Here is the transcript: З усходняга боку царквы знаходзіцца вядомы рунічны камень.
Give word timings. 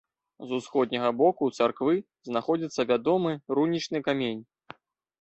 З 0.51 0.61
усходняга 0.61 1.11
боку 1.19 1.51
царквы 1.59 1.95
знаходзіцца 2.31 2.81
вядомы 2.93 3.37
рунічны 3.57 4.07
камень. 4.13 4.39